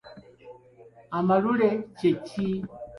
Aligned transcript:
Amalule 1.17 1.69
kye 1.97 2.11
ki? 2.27 2.45